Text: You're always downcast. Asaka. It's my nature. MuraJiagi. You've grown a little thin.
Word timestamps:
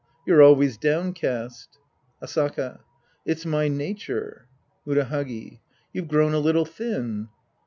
You're 0.25 0.41
always 0.41 0.77
downcast. 0.79 1.77
Asaka. 2.23 2.79
It's 3.23 3.45
my 3.45 3.67
nature. 3.67 4.47
MuraJiagi. 4.87 5.59
You've 5.93 6.07
grown 6.07 6.33
a 6.33 6.39
little 6.39 6.65
thin. 6.65 7.29